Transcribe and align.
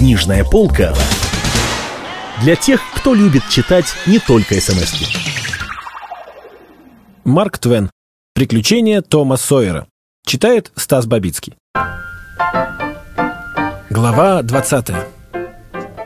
Книжная 0.00 0.44
полка 0.44 0.94
для 2.42 2.56
тех, 2.56 2.80
кто 2.94 3.12
любит 3.12 3.42
читать 3.50 3.84
не 4.06 4.18
только 4.18 4.58
смс 4.58 4.94
-ки. 4.94 5.14
Марк 7.24 7.58
Твен. 7.58 7.90
Приключения 8.34 9.02
Тома 9.02 9.36
Сойера. 9.36 9.86
Читает 10.24 10.72
Стас 10.74 11.04
Бабицкий. 11.04 11.52
Глава 13.90 14.42
20. 14.42 14.86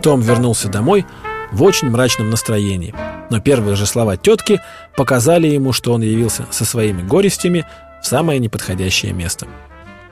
Том 0.02 0.22
вернулся 0.22 0.68
домой 0.68 1.06
в 1.52 1.62
очень 1.62 1.88
мрачном 1.88 2.30
настроении. 2.30 2.92
Но 3.30 3.40
первые 3.40 3.76
же 3.76 3.86
слова 3.86 4.16
тетки 4.16 4.61
показали 4.96 5.46
ему, 5.46 5.72
что 5.72 5.92
он 5.92 6.02
явился 6.02 6.46
со 6.50 6.64
своими 6.64 7.02
горестями 7.02 7.64
в 8.02 8.06
самое 8.06 8.40
неподходящее 8.40 9.12
место. 9.12 9.46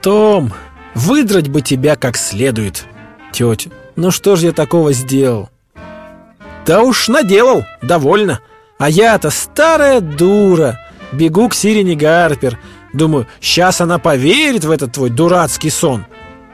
«Том, 0.00 0.52
выдрать 0.94 1.48
бы 1.48 1.62
тебя 1.62 1.96
как 1.96 2.16
следует!» 2.16 2.86
«Тетя, 3.32 3.70
ну 3.96 4.10
что 4.10 4.36
ж 4.36 4.40
я 4.40 4.52
такого 4.52 4.92
сделал?» 4.92 5.48
«Да 6.66 6.82
уж 6.82 7.09
наделал, 7.09 7.64
довольно. 7.80 8.40
А 8.78 8.88
я-то 8.88 9.30
старая 9.30 10.00
дура. 10.00 10.78
Бегу 11.12 11.48
к 11.48 11.54
Сирине 11.54 11.95
Гарпер. 11.95 12.59
Думаю, 12.92 13.26
сейчас 13.40 13.80
она 13.80 13.98
поверит 13.98 14.64
в 14.64 14.70
этот 14.70 14.92
твой 14.92 15.10
дурацкий 15.10 15.70
сон. 15.70 16.04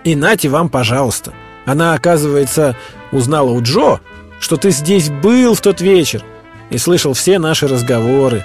И 0.04 0.14
нате 0.14 0.48
вам, 0.48 0.68
пожалуйста. 0.68 1.32
Она, 1.66 1.94
оказывается, 1.94 2.76
узнала 3.12 3.50
у 3.50 3.60
Джо, 3.62 4.00
что 4.40 4.56
ты 4.56 4.70
здесь 4.70 5.10
был 5.10 5.54
в 5.54 5.60
тот 5.60 5.80
вечер 5.80 6.22
и 6.70 6.78
слышал 6.78 7.12
все 7.12 7.38
наши 7.38 7.66
разговоры. 7.66 8.44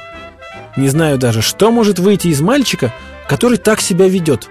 Не 0.75 0.89
знаю 0.89 1.17
даже, 1.17 1.41
что 1.41 1.71
может 1.71 1.99
выйти 1.99 2.27
из 2.27 2.41
мальчика, 2.41 2.93
который 3.27 3.57
так 3.57 3.79
себя 3.79 4.07
ведет. 4.07 4.49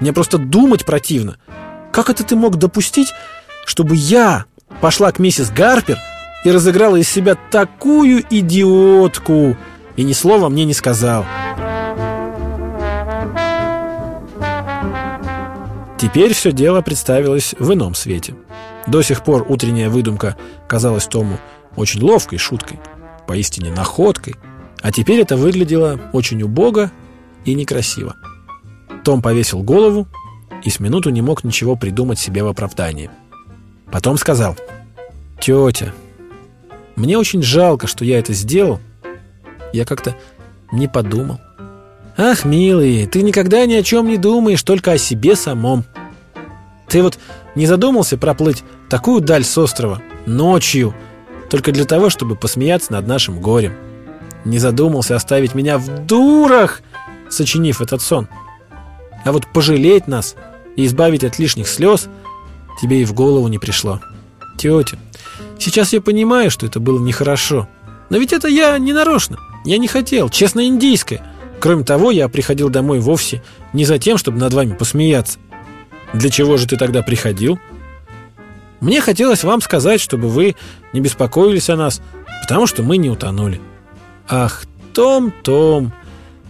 Мне 0.00 0.12
просто 0.12 0.38
думать 0.38 0.84
противно. 0.84 1.36
Как 1.98 2.10
это 2.10 2.22
ты 2.22 2.36
мог 2.36 2.58
допустить, 2.58 3.12
чтобы 3.66 3.96
я 3.96 4.44
пошла 4.80 5.10
к 5.10 5.18
миссис 5.18 5.50
Гарпер 5.50 5.98
и 6.44 6.50
разыграла 6.52 6.94
из 6.94 7.08
себя 7.08 7.34
такую 7.50 8.22
идиотку 8.30 9.56
и 9.96 10.04
ни 10.04 10.12
слова 10.12 10.48
мне 10.48 10.64
не 10.64 10.74
сказал?» 10.74 11.26
Теперь 15.98 16.34
все 16.34 16.52
дело 16.52 16.82
представилось 16.82 17.56
в 17.58 17.74
ином 17.74 17.96
свете. 17.96 18.36
До 18.86 19.02
сих 19.02 19.24
пор 19.24 19.44
утренняя 19.48 19.90
выдумка 19.90 20.36
казалась 20.68 21.08
Тому 21.08 21.38
очень 21.74 22.00
ловкой 22.00 22.38
шуткой, 22.38 22.78
поистине 23.26 23.72
находкой, 23.72 24.36
а 24.82 24.92
теперь 24.92 25.18
это 25.22 25.36
выглядело 25.36 25.98
очень 26.12 26.44
убого 26.44 26.92
и 27.44 27.54
некрасиво. 27.54 28.14
Том 29.02 29.20
повесил 29.20 29.64
голову 29.64 30.06
и 30.64 30.70
с 30.70 30.80
минуту 30.80 31.10
не 31.10 31.22
мог 31.22 31.44
ничего 31.44 31.76
придумать 31.76 32.18
себе 32.18 32.42
в 32.42 32.48
оправдании. 32.48 33.10
Потом 33.90 34.18
сказал, 34.18 34.56
«Тетя, 35.40 35.92
мне 36.96 37.16
очень 37.16 37.42
жалко, 37.42 37.86
что 37.86 38.04
я 38.04 38.18
это 38.18 38.32
сделал. 38.32 38.80
Я 39.72 39.84
как-то 39.84 40.16
не 40.72 40.88
подумал. 40.88 41.38
Ах, 42.16 42.44
милый, 42.44 43.06
ты 43.06 43.22
никогда 43.22 43.64
ни 43.66 43.74
о 43.74 43.82
чем 43.84 44.08
не 44.08 44.16
думаешь, 44.16 44.62
только 44.64 44.92
о 44.92 44.98
себе 44.98 45.36
самом. 45.36 45.84
Ты 46.88 47.02
вот 47.02 47.18
не 47.54 47.66
задумался 47.66 48.18
проплыть 48.18 48.64
такую 48.90 49.20
даль 49.20 49.44
с 49.44 49.56
острова 49.56 50.02
ночью, 50.26 50.94
только 51.48 51.70
для 51.70 51.84
того, 51.84 52.10
чтобы 52.10 52.34
посмеяться 52.34 52.92
над 52.92 53.06
нашим 53.06 53.40
горем? 53.40 53.74
Не 54.44 54.58
задумался 54.58 55.14
оставить 55.14 55.54
меня 55.54 55.78
в 55.78 56.06
дурах, 56.06 56.82
сочинив 57.30 57.80
этот 57.80 58.02
сон? 58.02 58.28
А 59.24 59.32
вот 59.32 59.46
пожалеть 59.52 60.06
нас 60.06 60.34
и 60.76 60.86
избавить 60.86 61.24
от 61.24 61.38
лишних 61.38 61.68
слез 61.68 62.08
тебе 62.80 63.02
и 63.02 63.04
в 63.04 63.12
голову 63.12 63.48
не 63.48 63.58
пришло. 63.58 64.00
Тетя, 64.56 64.98
сейчас 65.58 65.92
я 65.92 66.00
понимаю, 66.00 66.50
что 66.50 66.66
это 66.66 66.80
было 66.80 66.98
нехорошо. 67.00 67.68
Но 68.10 68.18
ведь 68.18 68.32
это 68.32 68.48
я 68.48 68.78
не 68.78 68.92
нарочно. 68.92 69.38
Я 69.64 69.78
не 69.78 69.88
хотел, 69.88 70.28
честно 70.28 70.66
индийское. 70.66 71.22
Кроме 71.60 71.84
того, 71.84 72.10
я 72.10 72.28
приходил 72.28 72.70
домой 72.70 73.00
вовсе 73.00 73.42
не 73.72 73.84
за 73.84 73.98
тем, 73.98 74.16
чтобы 74.16 74.38
над 74.38 74.54
вами 74.54 74.74
посмеяться. 74.74 75.38
Для 76.14 76.30
чего 76.30 76.56
же 76.56 76.66
ты 76.66 76.76
тогда 76.76 77.02
приходил? 77.02 77.58
Мне 78.80 79.00
хотелось 79.00 79.44
вам 79.44 79.60
сказать, 79.60 80.00
чтобы 80.00 80.28
вы 80.28 80.54
не 80.92 81.00
беспокоились 81.00 81.68
о 81.68 81.76
нас, 81.76 82.00
потому 82.42 82.66
что 82.66 82.82
мы 82.82 82.96
не 82.96 83.10
утонули. 83.10 83.60
Ах, 84.28 84.64
Том, 84.94 85.32
Том, 85.42 85.92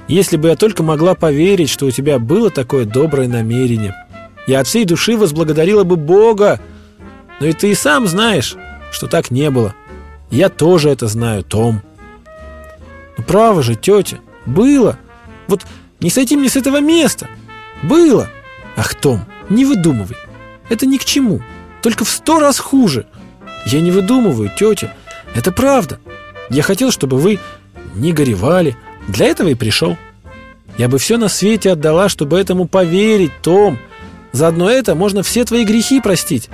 если 0.09 0.37
бы 0.37 0.49
я 0.49 0.57
только 0.57 0.83
могла 0.83 1.15
поверить, 1.15 1.69
что 1.69 1.87
у 1.87 1.91
тебя 1.91 2.19
было 2.19 2.51
такое 2.51 2.87
доброе 2.87 3.29
намерение. 3.29 3.95
Я 4.47 4.61
от 4.61 4.67
всей 4.67 4.87
души 4.87 5.17
возблагодарила 5.17 5.85
бы 5.85 5.97
Бога. 5.97 6.61
Но 7.39 7.47
и 7.47 7.53
ты 7.53 7.71
и 7.71 7.75
сам 7.75 8.07
знаешь, 8.09 8.57
что 8.91 9.07
так 9.07 9.31
не 9.31 9.51
было. 9.51 9.75
Я 10.31 10.49
тоже 10.49 10.89
это 10.89 11.07
знаю, 11.07 11.45
Том. 11.45 11.83
Ну, 13.17 13.25
право 13.25 13.63
же, 13.63 13.75
тетя, 13.75 14.19
было. 14.47 14.99
Вот 15.47 15.67
не 16.01 16.09
сойти 16.09 16.37
мне 16.37 16.49
с 16.49 16.57
этого 16.57 16.81
места. 16.81 17.29
Было. 17.83 18.29
Ах, 18.77 18.95
Том, 18.95 19.25
не 19.51 19.67
выдумывай. 19.67 20.17
Это 20.71 20.87
ни 20.87 20.97
к 20.97 21.05
чему. 21.05 21.43
Только 21.83 22.05
в 22.05 22.09
сто 22.09 22.41
раз 22.41 22.59
хуже. 22.59 23.07
Я 23.67 23.81
не 23.81 23.91
выдумываю, 23.91 24.51
тетя. 24.57 24.95
Это 25.35 25.53
правда. 25.53 26.01
Я 26.49 26.63
хотел, 26.63 26.91
чтобы 26.91 27.19
вы 27.19 27.39
не 27.95 28.13
горевали. 28.13 28.77
Для 29.09 29.27
этого 29.27 29.49
и 29.49 29.55
пришел. 29.55 29.97
Я 30.77 30.89
бы 30.89 30.99
все 30.99 31.17
на 31.17 31.29
свете 31.29 31.73
отдала, 31.73 32.09
чтобы 32.09 32.39
этому 32.39 32.69
поверить, 32.69 33.33
Том. 33.43 33.79
Заодно 34.33 34.71
это 34.71 34.95
можно 34.95 35.23
все 35.23 35.45
твои 35.45 35.65
грехи 35.65 36.01
простить. 36.01 36.51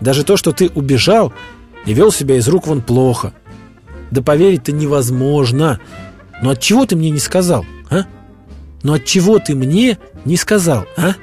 Даже 0.00 0.24
то, 0.24 0.36
что 0.36 0.52
ты 0.52 0.68
убежал 0.74 1.32
и 1.86 1.92
вел 1.92 2.10
себя 2.10 2.36
из 2.36 2.48
рук 2.48 2.66
вон 2.66 2.80
плохо. 2.80 3.32
Да 4.10 4.22
поверить-то 4.22 4.72
невозможно. 4.72 5.78
Но 6.42 6.50
от 6.50 6.60
чего 6.60 6.86
ты 6.86 6.96
мне 6.96 7.10
не 7.10 7.20
сказал, 7.20 7.64
а? 7.88 8.04
Но 8.82 8.94
от 8.94 9.04
чего 9.04 9.38
ты 9.38 9.54
мне 9.54 9.98
не 10.24 10.36
сказал, 10.36 10.86
а? 10.96 11.14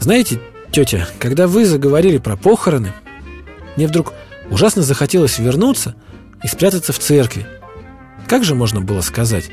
Знаете, 0.00 0.38
тетя, 0.70 1.08
когда 1.18 1.46
вы 1.46 1.64
заговорили 1.64 2.18
про 2.18 2.36
похороны, 2.36 2.92
мне 3.76 3.86
вдруг 3.86 4.12
ужасно 4.50 4.82
захотелось 4.82 5.38
вернуться 5.38 5.94
и 6.42 6.46
спрятаться 6.46 6.92
в 6.92 6.98
церкви. 6.98 7.46
Как 8.26 8.44
же 8.44 8.54
можно 8.54 8.80
было 8.80 9.00
сказать? 9.00 9.50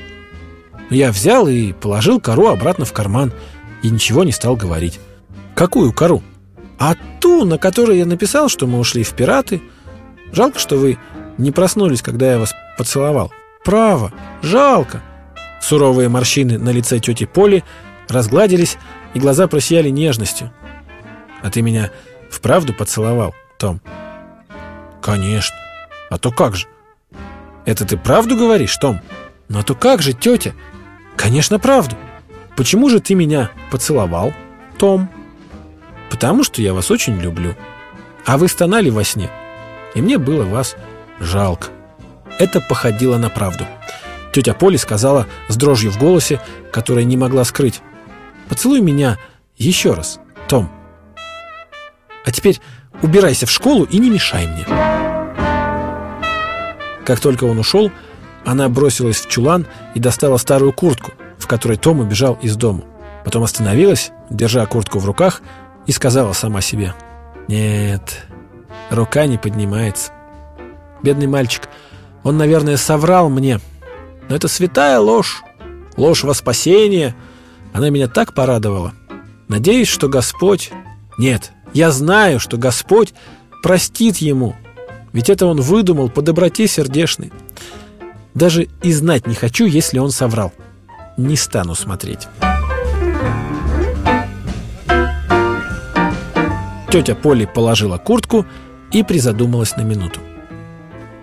Я 0.92 1.14
взял 1.14 1.48
и 1.48 1.72
положил 1.72 2.20
кору 2.20 2.48
обратно 2.48 2.84
в 2.84 2.92
карман 2.92 3.32
и 3.82 3.90
ничего 3.90 4.26
не 4.26 4.34
стал 4.34 4.58
говорить. 4.58 5.00
Какую 5.56 5.94
кору? 5.94 6.22
А 6.78 6.96
ту, 7.22 7.46
на 7.46 7.58
которой 7.58 7.98
я 7.98 8.06
написал, 8.06 8.50
что 8.50 8.68
мы 8.68 8.78
ушли 8.78 9.04
в 9.04 9.14
пираты. 9.14 9.62
Жалко, 10.34 10.60
что 10.60 10.76
вы 10.76 10.98
не 11.38 11.52
проснулись, 11.52 12.02
когда 12.02 12.34
я 12.34 12.40
вас 12.40 12.54
поцеловал. 12.78 13.32
Право, 13.64 14.12
жалко. 14.42 15.02
Суровые 15.62 16.10
морщины 16.10 16.58
на 16.58 16.72
лице 16.72 17.00
тети 17.00 17.26
Поли 17.26 17.64
разгладились, 18.10 18.78
и 19.14 19.20
глаза 19.20 19.48
просияли 19.48 19.90
нежностью. 19.90 20.52
А 21.42 21.50
ты 21.50 21.62
меня 21.62 21.92
вправду 22.30 22.74
поцеловал, 22.74 23.34
Том? 23.58 23.80
Конечно. 25.02 25.56
А 26.10 26.18
то 26.18 26.32
как 26.32 26.56
же? 26.56 26.68
Это 27.66 27.86
ты 27.86 27.96
правду 27.96 28.36
говоришь, 28.36 28.76
Том? 28.76 29.00
Ну 29.48 29.60
а 29.60 29.64
то 29.64 29.74
как 29.74 30.02
же, 30.02 30.12
тетя? 30.12 30.54
Конечно, 31.22 31.60
правду. 31.60 31.96
Почему 32.58 32.90
же 32.90 33.00
ты 33.00 33.14
меня 33.14 33.52
поцеловал, 33.70 34.34
Том? 34.80 35.08
Потому 36.10 36.44
что 36.44 36.64
я 36.64 36.74
вас 36.74 36.90
очень 36.90 37.16
люблю. 37.22 37.56
А 38.26 38.40
вы 38.40 38.48
стонали 38.48 38.90
во 38.90 39.04
сне, 39.04 39.30
и 39.94 40.02
мне 40.02 40.18
было 40.18 40.44
вас 40.44 40.76
жалко. 41.20 41.68
Это 42.40 42.60
походило 42.60 43.18
на 43.18 43.30
правду. 43.30 43.68
Тетя 44.34 44.56
Поли 44.56 44.78
сказала 44.78 45.28
с 45.48 45.56
дрожью 45.56 45.92
в 45.92 46.00
голосе, 46.00 46.42
которая 46.72 47.04
не 47.04 47.18
могла 47.18 47.44
скрыть. 47.44 47.82
«Поцелуй 48.50 48.82
меня 48.82 49.20
еще 49.58 49.94
раз, 49.94 50.20
Том. 50.48 50.72
А 52.26 52.32
теперь 52.32 52.60
убирайся 53.04 53.46
в 53.46 53.52
школу 53.52 53.84
и 53.84 54.00
не 54.00 54.10
мешай 54.10 54.48
мне». 54.48 54.66
Как 57.06 57.20
только 57.20 57.44
он 57.44 57.60
ушел, 57.60 57.92
она 58.46 58.70
бросилась 58.70 59.18
в 59.18 59.30
чулан 59.30 59.68
и 59.96 60.00
достала 60.00 60.38
старую 60.38 60.74
куртку, 60.74 61.12
в 61.38 61.48
которой 61.48 61.78
Том 61.78 62.00
убежал 62.00 62.38
из 62.42 62.56
дома. 62.56 62.84
Потом 63.24 63.44
остановилась, 63.44 64.12
держа 64.30 64.66
куртку 64.66 65.00
в 65.00 65.06
руках, 65.06 65.42
и 65.88 65.92
сказала 65.92 66.34
сама 66.34 66.62
себе. 66.62 66.94
«Нет, 67.48 68.26
рука 68.90 69.26
не 69.26 69.38
поднимается. 69.38 70.12
Бедный 71.04 71.28
мальчик, 71.28 71.70
он, 72.24 72.38
наверное, 72.38 72.78
соврал 72.78 73.30
мне. 73.30 73.60
Но 74.30 74.36
это 74.36 74.48
святая 74.48 75.00
ложь, 75.00 75.44
ложь 75.98 76.24
во 76.24 76.34
спасение. 76.34 77.16
Она 77.74 77.90
меня 77.90 78.08
так 78.08 78.34
порадовала. 78.34 78.94
Надеюсь, 79.48 79.88
что 79.88 80.08
Господь... 80.08 80.72
Нет, 81.18 81.52
я 81.74 81.92
знаю, 81.92 82.40
что 82.40 82.58
Господь 82.58 83.14
простит 83.62 84.18
ему. 84.18 84.56
Ведь 85.14 85.30
это 85.30 85.46
он 85.46 85.60
выдумал 85.60 86.10
по 86.10 86.22
доброте 86.22 86.68
сердечной. 86.68 87.32
Даже 88.34 88.68
и 88.82 88.94
знать 88.94 89.28
не 89.28 89.36
хочу, 89.36 89.66
если 89.66 90.00
он 90.00 90.12
соврал. 90.12 90.54
Не 91.18 91.36
стану 91.36 91.76
смотреть. 91.76 92.28
Тетя 96.92 97.16
Поли 97.16 97.46
положила 97.46 97.98
куртку 97.98 98.46
и 98.92 99.04
призадумалась 99.04 99.78
на 99.78 99.82
минуту. 99.82 100.20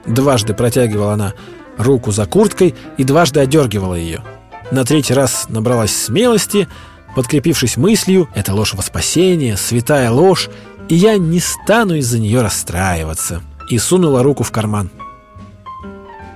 Дважды 0.06 0.54
протягивала 0.54 1.12
она 1.12 1.34
руку 1.76 2.10
за 2.10 2.26
курткой 2.26 2.74
и 2.96 3.04
дважды 3.04 3.40
одергивала 3.40 3.94
ее. 3.94 4.22
На 4.70 4.84
третий 4.84 5.14
раз 5.14 5.46
набралась 5.48 5.94
смелости, 5.94 6.68
подкрепившись 7.14 7.76
мыслью 7.76 8.28
«это 8.34 8.54
ложь 8.54 8.74
во 8.74 8.82
спасение, 8.82 9.56
святая 9.56 10.10
ложь, 10.10 10.48
и 10.88 10.94
я 10.94 11.18
не 11.18 11.40
стану 11.40 11.94
из-за 11.96 12.18
нее 12.18 12.42
расстраиваться», 12.42 13.42
и 13.68 13.78
сунула 13.78 14.22
руку 14.22 14.44
в 14.44 14.50
карман. 14.50 14.90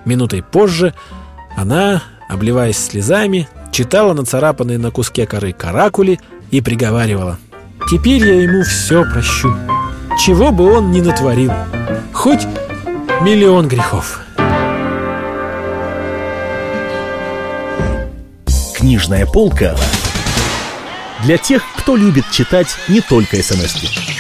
Минутой 0.04 0.43
позже 0.43 0.94
она, 1.56 2.02
обливаясь 2.28 2.78
слезами, 2.78 3.49
читала 3.70 4.14
нацарапанные 4.14 4.78
на 4.78 4.90
куске 4.90 5.26
коры 5.26 5.52
каракули 5.52 6.20
и 6.50 6.60
приговаривала 6.60 7.38
«Теперь 7.90 8.26
я 8.26 8.43
ему 8.43 8.62
все 8.62 9.04
прощу, 9.04 9.54
чего 10.19 10.50
бы 10.50 10.72
он 10.72 10.90
ни 10.90 11.00
натворил, 11.00 11.52
хоть 12.12 12.46
миллион 13.20 13.69
грехов». 13.69 14.20
Книжная 18.75 19.26
полка 19.26 19.76
для 21.22 21.38
тех, 21.38 21.62
кто 21.76 21.94
любит 21.94 22.25
читать 22.32 22.69
не 22.88 23.00
только 23.00 23.37
смс 23.37 23.76
-ки. 23.76 24.12